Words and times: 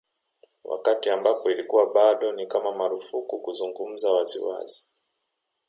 Wakati 0.63 1.09
ambapo 1.09 1.51
ilikuwa 1.51 1.93
bado 1.93 2.31
ni 2.31 2.47
kama 2.47 2.71
marufuku 2.71 3.39
kuzungumza 3.41 4.11
wazi 4.13 4.39
wazi 4.39 4.87